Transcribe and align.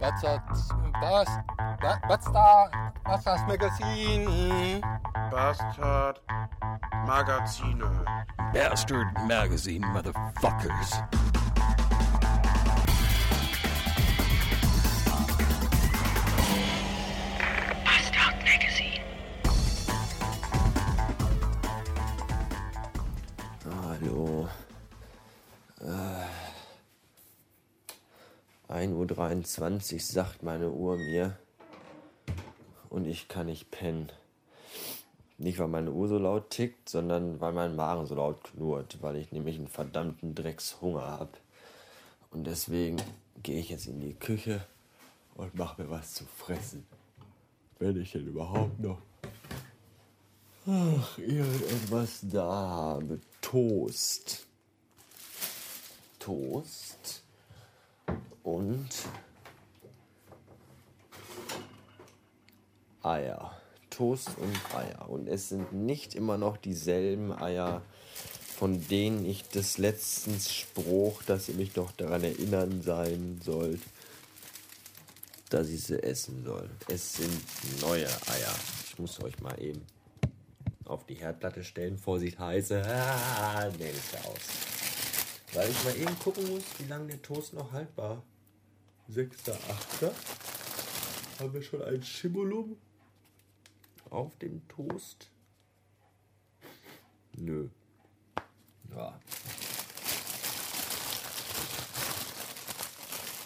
Was 0.00 0.22
hat. 0.22 0.42
Was? 1.02 1.28
Was, 1.82 1.98
was 2.08 2.24
da? 2.32 2.70
Was 3.04 3.24
das 3.24 3.40
Magazin? 3.48 4.80
Bastard 5.30 6.20
Magazine. 7.06 7.82
Bastard 8.52 9.08
Magazine, 9.26 9.82
motherfuckers. 9.82 10.90
Bastard 17.84 18.36
Magazine. 18.44 19.02
Hallo. 23.66 24.48
Äh, 25.80 26.47
1.23 28.68 29.94
Uhr 29.94 30.00
sagt 30.00 30.42
meine 30.42 30.70
Uhr 30.70 30.96
mir. 30.96 31.36
Und 32.90 33.06
ich 33.06 33.28
kann 33.28 33.46
nicht 33.46 33.70
pennen. 33.70 34.10
Nicht, 35.38 35.58
weil 35.58 35.68
meine 35.68 35.92
Uhr 35.92 36.08
so 36.08 36.18
laut 36.18 36.50
tickt, 36.50 36.88
sondern 36.88 37.40
weil 37.40 37.52
mein 37.52 37.76
Magen 37.76 38.06
so 38.06 38.14
laut 38.14 38.42
knurrt, 38.44 38.98
weil 39.00 39.16
ich 39.16 39.30
nämlich 39.30 39.56
einen 39.56 39.68
verdammten 39.68 40.34
Dreckshunger 40.34 41.06
habe. 41.06 41.32
Und 42.30 42.46
deswegen 42.46 42.96
gehe 43.42 43.60
ich 43.60 43.70
jetzt 43.70 43.86
in 43.86 44.00
die 44.00 44.14
Küche 44.14 44.64
und 45.34 45.54
mache 45.54 45.82
mir 45.82 45.90
was 45.90 46.14
zu 46.14 46.24
fressen. 46.24 46.86
Wenn 47.78 48.00
ich 48.00 48.12
denn 48.12 48.26
überhaupt 48.26 48.80
noch 48.80 48.98
Ach, 50.66 51.16
irgendetwas 51.16 52.20
da 52.22 52.50
habe. 52.50 53.20
Toast. 53.40 54.46
Toast. 56.18 57.22
Und 58.48 58.88
Eier. 63.02 63.60
Toast 63.90 64.30
und 64.38 64.74
Eier. 64.74 65.06
Und 65.10 65.28
es 65.28 65.50
sind 65.50 65.74
nicht 65.74 66.14
immer 66.14 66.38
noch 66.38 66.56
dieselben 66.56 67.30
Eier, 67.30 67.82
von 68.56 68.88
denen 68.88 69.26
ich 69.26 69.42
des 69.50 69.76
letztens 69.76 70.50
spruch, 70.50 71.22
dass 71.24 71.50
ihr 71.50 71.56
mich 71.56 71.76
noch 71.76 71.92
daran 71.92 72.24
erinnern 72.24 72.80
sein 72.80 73.38
sollt, 73.44 73.82
dass 75.50 75.68
ich 75.68 75.82
sie 75.82 76.02
essen 76.02 76.42
soll. 76.42 76.70
Es 76.88 77.16
sind 77.16 77.82
neue 77.82 78.06
Eier. 78.06 78.54
Ich 78.86 78.98
muss 78.98 79.22
euch 79.22 79.38
mal 79.40 79.60
eben 79.62 79.84
auf 80.86 81.04
die 81.04 81.16
Herdplatte 81.16 81.64
stellen. 81.64 81.98
Vorsicht, 81.98 82.38
heiße. 82.38 82.82
Ah, 82.86 83.68
nee, 83.78 83.90
ist 83.90 84.14
ja 84.14 84.20
aus. 84.20 85.52
Weil 85.52 85.68
ich 85.68 85.84
mal 85.84 85.96
eben 85.96 86.18
gucken 86.18 86.48
muss, 86.50 86.62
wie 86.78 86.88
lange 86.88 87.08
der 87.08 87.20
Toast 87.20 87.52
noch 87.52 87.72
haltbar. 87.72 88.22
6.8. 89.10 90.10
Haben 91.40 91.54
wir 91.54 91.62
schon 91.62 91.82
ein 91.82 92.02
Schimmelum 92.02 92.76
auf 94.10 94.36
dem 94.36 94.66
Toast? 94.68 95.30
Nö. 97.36 97.68
Ja. 98.90 99.18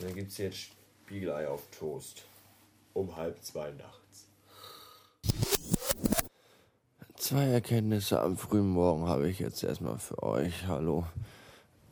Dann 0.00 0.14
gibt 0.14 0.30
es 0.30 0.38
jetzt 0.38 0.58
Spiegelei 1.06 1.48
auf 1.48 1.62
Toast. 1.70 2.24
Um 2.92 3.16
halb 3.16 3.42
zwei 3.42 3.70
nachts. 3.72 4.28
Zwei 7.16 7.46
Erkenntnisse 7.46 8.20
am 8.20 8.36
frühen 8.36 8.68
Morgen 8.68 9.08
habe 9.08 9.28
ich 9.28 9.38
jetzt 9.38 9.62
erstmal 9.62 9.98
für 9.98 10.22
euch. 10.22 10.66
Hallo. 10.66 11.06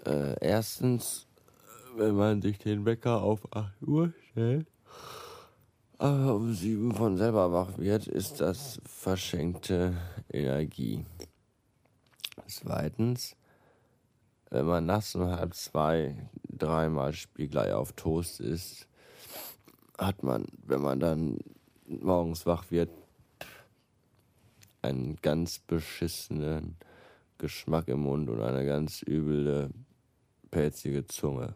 Äh, 0.05 0.39
erstens, 0.41 1.27
wenn 1.97 2.14
man 2.14 2.42
sich 2.42 2.59
den 2.59 2.84
Wecker 2.84 3.23
auf 3.23 3.41
8 3.55 3.83
Uhr 3.83 4.12
stellt, 4.31 4.67
aber 5.98 6.34
um 6.34 6.53
7 6.53 6.95
von 6.95 7.17
selber 7.17 7.53
wach 7.53 7.78
wird, 7.78 8.06
ist 8.06 8.41
das 8.41 8.81
verschenkte 8.84 9.95
Energie. 10.33 11.05
Zweitens, 12.46 13.36
wenn 14.51 14.67
man 14.67 14.86
nachts 14.86 15.14
um 15.14 15.27
halb 15.29 15.55
zwei 15.55 16.29
dreimal 16.48 17.13
Spiegelei 17.13 17.74
auf 17.74 17.92
Toast 17.92 18.41
isst, 18.41 18.89
hat 19.98 20.23
man, 20.23 20.47
wenn 20.67 20.80
man 20.80 21.01
dann 21.01 21.39
morgens 21.86 22.45
wach 22.47 22.70
wird, 22.70 22.91
einen 24.83 25.17
ganz 25.23 25.61
beschissenen 25.61 26.77
Geschmack 27.39 27.89
im 27.89 28.01
Mund 28.01 28.29
und 28.29 28.42
eine 28.42 28.67
ganz 28.67 29.02
üble, 29.02 29.70
pelzige 30.51 31.07
Zunge. 31.07 31.55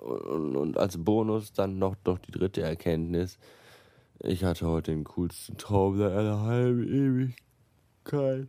Und, 0.00 0.56
und 0.56 0.78
als 0.78 1.02
Bonus 1.02 1.52
dann 1.52 1.78
noch 1.78 1.94
doch 2.02 2.18
die 2.18 2.32
dritte 2.32 2.62
Erkenntnis. 2.62 3.38
Ich 4.20 4.44
hatte 4.44 4.66
heute 4.66 4.92
den 4.92 5.04
coolsten 5.04 5.56
Traum 5.56 5.98
seit 5.98 6.12
einer 6.12 6.40
halben 6.42 7.34
Ewigkeit. 8.04 8.48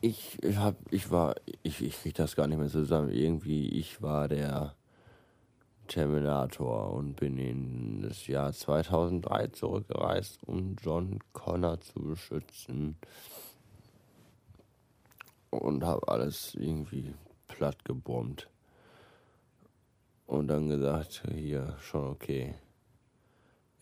Ich, 0.00 0.42
ich 0.42 0.56
hab, 0.56 0.76
ich 0.90 1.10
war, 1.10 1.36
ich, 1.62 1.80
ich 1.82 2.00
krieg 2.00 2.14
das 2.14 2.34
gar 2.34 2.48
nicht 2.48 2.58
mehr 2.58 2.68
zusammen. 2.68 3.10
Irgendwie, 3.10 3.68
ich 3.68 4.02
war 4.02 4.26
der 4.28 4.74
Terminator 5.92 6.90
und 6.94 7.16
bin 7.16 7.36
in 7.36 8.00
das 8.00 8.26
Jahr 8.26 8.52
2003 8.52 9.48
zurückgereist, 9.48 10.42
um 10.44 10.74
John 10.80 11.18
Connor 11.34 11.80
zu 11.80 12.00
beschützen. 12.00 12.96
Und 15.50 15.84
habe 15.84 16.08
alles 16.08 16.54
irgendwie 16.54 17.14
platt 17.46 17.84
gebombt. 17.84 18.48
Und 20.26 20.48
dann 20.48 20.70
gesagt, 20.70 21.24
hier, 21.30 21.76
schon 21.78 22.08
okay. 22.08 22.54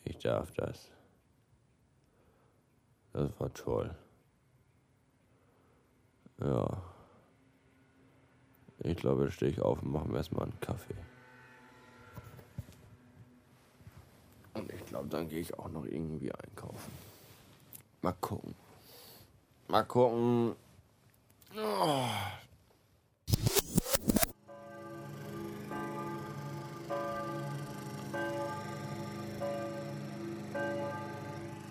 Ich 0.03 0.19
darf 0.19 0.51
das. 0.53 0.91
Das 3.13 3.31
war 3.39 3.53
toll. 3.55 3.95
Ja. 6.41 6.83
Ich 8.81 8.97
glaube, 8.97 9.27
da 9.27 9.31
stehe 9.31 9.53
ich 9.53 9.61
auf 9.61 9.81
und 9.83 9.93
mache 9.93 10.09
mir 10.09 10.17
erstmal 10.17 10.47
einen 10.47 10.59
Kaffee. 10.61 10.97
Und 14.55 14.73
ich 14.73 14.80
glaube, 14.91 15.09
dann 15.09 15.29
gehe 15.29 15.41
ich 15.41 15.57
auch 15.57 15.71
noch 15.71 15.85
irgendwie 15.85 16.33
einkaufen. 16.33 16.93
Mal 18.03 18.15
gucken. 18.21 18.55
Mal 19.69 19.85
gucken. 19.85 20.57
Oh. 21.57 22.07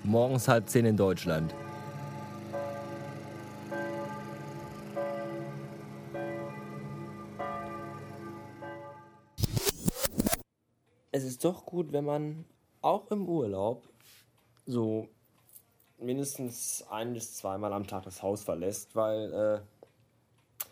Morgens 0.03 0.47
halb 0.47 0.69
zehn 0.69 0.86
in 0.86 0.96
Deutschland. 0.96 1.53
Es 11.12 11.25
ist 11.25 11.44
doch 11.44 11.66
gut, 11.66 11.91
wenn 11.91 12.06
man 12.06 12.46
auch 12.82 13.10
im 13.12 13.28
Urlaub 13.28 13.88
so 14.66 15.08
mindestens 15.98 16.86
ein 16.90 17.14
bis 17.14 17.36
zweimal 17.36 17.74
am 17.74 17.88
Tag 17.88 18.04
das 18.04 18.24
Haus 18.24 18.44
verlässt, 18.44 18.96
weil 18.96 19.34
äh, 19.34 20.66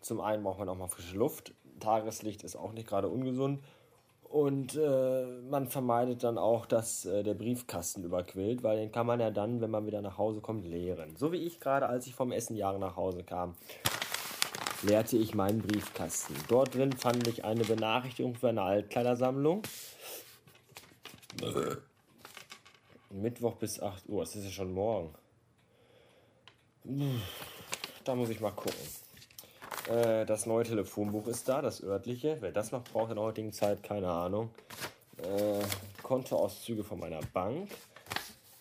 zum 0.00 0.20
einen 0.20 0.42
braucht 0.42 0.58
man 0.58 0.68
auch 0.68 0.76
mal 0.76 0.88
frische 0.88 1.16
Luft. 1.16 1.52
Tageslicht 1.80 2.42
ist 2.44 2.56
auch 2.56 2.72
nicht 2.72 2.88
gerade 2.88 3.08
ungesund. 3.08 3.60
Und 4.22 4.76
äh, 4.76 5.26
man 5.50 5.66
vermeidet 5.66 6.22
dann 6.22 6.38
auch, 6.38 6.64
dass 6.66 7.04
äh, 7.04 7.24
der 7.24 7.34
Briefkasten 7.34 8.04
überquillt, 8.04 8.62
weil 8.62 8.76
den 8.76 8.92
kann 8.92 9.04
man 9.04 9.18
ja 9.18 9.32
dann, 9.32 9.60
wenn 9.60 9.72
man 9.72 9.86
wieder 9.86 10.02
nach 10.02 10.18
Hause 10.18 10.40
kommt, 10.40 10.64
leeren. 10.64 11.16
So 11.16 11.32
wie 11.32 11.38
ich 11.38 11.58
gerade, 11.58 11.88
als 11.88 12.06
ich 12.06 12.14
vom 12.14 12.30
Essen 12.30 12.54
Jahre 12.54 12.78
nach 12.78 12.94
Hause 12.94 13.24
kam, 13.24 13.56
leerte 14.82 15.16
ich 15.16 15.34
meinen 15.34 15.60
Briefkasten. 15.60 16.34
Dort 16.46 16.76
drin 16.76 16.92
fand 16.92 17.26
ich 17.26 17.44
eine 17.44 17.64
Benachrichtigung 17.64 18.36
für 18.36 18.50
eine 18.50 18.62
Altkleidersammlung. 18.62 19.62
Mittwoch 23.10 23.56
bis 23.56 23.80
8 23.80 24.08
Uhr, 24.08 24.22
es 24.22 24.36
ist 24.36 24.44
ja 24.44 24.50
schon 24.50 24.72
morgen. 24.72 25.14
Da 28.04 28.14
muss 28.14 28.30
ich 28.30 28.40
mal 28.40 28.52
gucken. 28.52 28.80
Äh, 29.88 30.24
das 30.26 30.46
neue 30.46 30.64
Telefonbuch 30.64 31.26
ist 31.26 31.48
da, 31.48 31.62
das 31.62 31.82
örtliche. 31.82 32.36
Wer 32.40 32.52
das 32.52 32.72
noch 32.72 32.84
braucht 32.84 33.10
in 33.10 33.16
der 33.16 33.24
heutigen 33.24 33.52
Zeit, 33.52 33.82
keine 33.82 34.08
Ahnung. 34.08 34.50
Äh, 35.18 35.60
Kontoauszüge 36.02 36.84
von 36.84 37.00
meiner 37.00 37.20
Bank. 37.32 37.68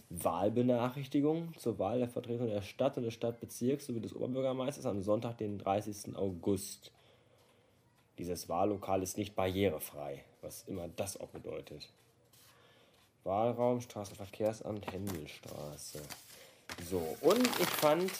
Wahlbenachrichtigung 0.09 1.53
zur 1.57 1.77
Wahl 1.77 1.99
der 1.99 2.09
Vertretung 2.09 2.47
der 2.47 2.63
Stadt 2.63 2.97
und 2.97 3.03
des 3.03 3.13
Stadtbezirks 3.13 3.85
sowie 3.85 3.99
des 3.99 4.15
Oberbürgermeisters 4.15 4.87
am 4.87 5.03
Sonntag, 5.03 5.37
den 5.37 5.59
30. 5.59 6.15
August. 6.15 6.91
Dieses 8.17 8.49
Wahllokal 8.49 9.03
ist 9.03 9.17
nicht 9.17 9.35
barrierefrei, 9.35 10.23
was 10.41 10.63
immer 10.67 10.87
das 10.87 11.19
auch 11.19 11.29
bedeutet. 11.29 11.89
Wahlraum, 13.23 13.81
Straßenverkehrsamt, 13.81 14.91
Händelstraße. 14.91 16.01
So, 16.89 17.17
und 17.21 17.45
ich 17.59 17.69
fand 17.69 18.11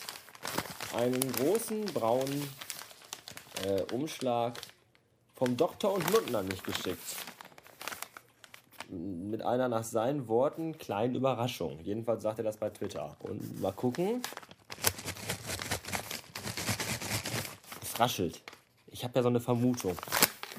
einen 0.96 1.32
großen 1.34 1.86
braunen 1.86 2.50
äh, 3.66 3.82
Umschlag 3.94 4.60
vom 5.36 5.56
Doktor 5.56 5.94
und 5.94 6.12
Nutten 6.12 6.36
an 6.36 6.48
mich 6.48 6.62
geschickt. 6.64 7.16
Mit 8.90 9.42
einer 9.44 9.70
nach 9.70 9.84
seinen 9.84 10.28
Worten 10.28 10.78
kleinen 10.78 11.16
Überraschung. 11.16 11.80
Jedenfalls 11.84 12.24
sagt 12.24 12.40
er 12.40 12.44
das 12.44 12.58
bei 12.58 12.70
Twitter. 12.70 13.16
Und 13.20 13.62
mal 13.62 13.72
gucken. 13.72 14.22
Es 17.84 18.00
raschelt. 18.00 18.42
Ich 18.88 19.04
habe 19.04 19.14
ja 19.16 19.22
so 19.22 19.30
eine 19.30 19.40
Vermutung. 19.40 19.96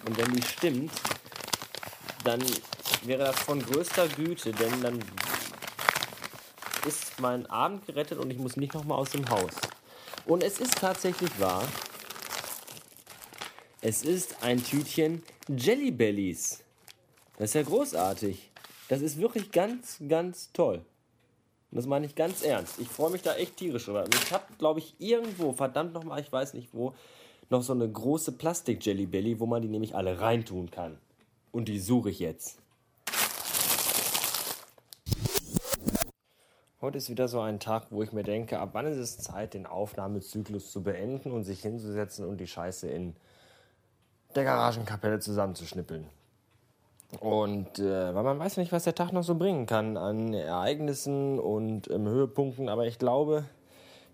Und 0.07 0.17
wenn 0.17 0.33
die 0.33 0.43
stimmt, 0.43 0.93
dann 2.25 2.41
wäre 3.03 3.25
das 3.25 3.39
von 3.41 3.61
größter 3.61 4.09
Güte, 4.09 4.53
denn 4.53 4.83
dann 4.83 4.99
ist 6.87 7.21
mein 7.21 7.47
Abend 7.47 7.87
gerettet 7.87 8.19
und 8.19 8.31
ich 8.31 8.39
muss 8.39 8.57
nicht 8.57 8.75
nochmal 8.75 8.99
aus 8.99 9.11
dem 9.11 9.29
Haus. 9.29 9.53
Und 10.27 10.43
es 10.43 10.61
ist 10.61 10.77
tatsächlich 10.77 11.31
wahr. 11.39 11.67
Es 13.81 14.03
ist 14.03 14.43
ein 14.43 14.63
Tütchen 14.63 15.23
Jelly 15.49 15.91
Bellies. 15.91 16.63
Das 17.39 17.51
ist 17.51 17.55
ja 17.55 17.63
großartig. 17.63 18.51
Das 18.89 19.01
ist 19.01 19.19
wirklich 19.19 19.51
ganz, 19.51 19.99
ganz 20.07 20.53
toll. 20.53 20.85
Und 21.71 21.77
das 21.77 21.87
meine 21.87 22.05
ich 22.05 22.15
ganz 22.15 22.43
ernst. 22.43 22.79
Ich 22.81 22.89
freue 22.89 23.11
mich 23.11 23.23
da 23.23 23.35
echt 23.37 23.57
tierisch 23.57 23.87
drüber. 23.87 24.05
Und 24.05 24.15
ich 24.15 24.33
habe, 24.33 24.45
glaube 24.59 24.81
ich, 24.81 24.95
irgendwo, 24.99 25.53
verdammt 25.53 25.95
nochmal, 25.95 26.21
ich 26.21 26.31
weiß 26.31 26.55
nicht 26.55 26.69
wo, 26.73 26.95
noch 27.49 27.63
so 27.63 27.73
eine 27.73 27.89
große 27.89 28.33
Plastik-Jelly 28.33 29.07
Belly, 29.07 29.41
wo 29.41 29.47
man 29.47 29.63
die 29.63 29.69
nämlich 29.69 29.95
alle 29.95 30.21
reintun 30.21 30.71
kann. 30.71 30.99
Und 31.53 31.69
die 31.69 31.81
suche 31.81 32.11
ich 32.11 32.19
jetzt. 32.19 32.59
Heute 36.83 36.97
ist 36.97 37.11
wieder 37.11 37.29
so 37.29 37.41
ein 37.41 37.61
Tag, 37.61 37.89
wo 37.91 38.03
ich 38.03 38.13
mir 38.13 38.23
denke, 38.23 38.59
ab 38.59 38.71
wann 38.73 38.87
ist 38.87 38.97
es 38.97 39.19
Zeit, 39.19 39.53
den 39.53 39.67
Aufnahmezyklus 39.67 40.73
zu 40.73 40.83
beenden 40.83 41.31
und 41.31 41.45
sich 41.45 41.61
hinzusetzen 41.61 42.25
und 42.25 42.39
die 42.39 42.47
Scheiße 42.47 42.89
in 42.89 43.15
der 44.35 44.45
Garagenkapelle 44.45 45.21
zusammenzuschnippeln. 45.21 46.07
Und 47.19 47.79
äh, 47.81 48.15
weil 48.15 48.23
man 48.23 48.39
weiß 48.39 48.57
nicht, 48.57 48.73
was 48.73 48.85
der 48.85 48.95
Tag 48.95 49.13
noch 49.13 49.25
so 49.25 49.35
bringen 49.35 49.67
kann 49.67 49.99
an 49.99 50.33
Ereignissen 50.33 51.39
und 51.39 51.91
ähm, 51.91 52.09
Höhepunkten, 52.09 52.71
aber 52.71 52.87
ich 52.87 52.99
glaube, 52.99 53.45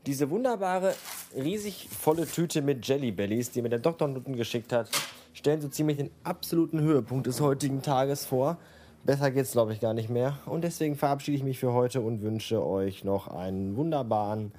diese 0.04 0.28
wunderbare, 0.30 0.92
riesig 1.36 1.88
volle 1.88 2.26
Tüte 2.26 2.62
mit 2.62 2.84
Jelly 2.88 3.12
Bellies, 3.12 3.52
die 3.52 3.62
mir 3.62 3.68
der 3.68 3.78
Dr. 3.78 4.08
Nutten 4.08 4.34
geschickt 4.34 4.72
hat, 4.72 4.88
stellen 5.34 5.60
so 5.60 5.68
ziemlich 5.68 5.98
den 5.98 6.10
absoluten 6.24 6.80
Höhepunkt 6.80 7.28
des 7.28 7.40
heutigen 7.40 7.82
Tages 7.82 8.26
vor. 8.26 8.56
Besser 9.06 9.30
geht's, 9.30 9.52
glaube 9.52 9.72
ich, 9.72 9.78
gar 9.78 9.94
nicht 9.94 10.10
mehr. 10.10 10.36
Und 10.46 10.64
deswegen 10.64 10.96
verabschiede 10.96 11.36
ich 11.36 11.44
mich 11.44 11.60
für 11.60 11.72
heute 11.72 12.00
und 12.00 12.22
wünsche 12.22 12.66
euch 12.66 13.04
noch 13.04 13.28
einen 13.28 13.76
wunderbaren 13.76 14.50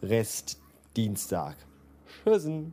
Rest 0.00 0.60
Dienstag. 0.96 1.56
Tschüssen. 2.24 2.72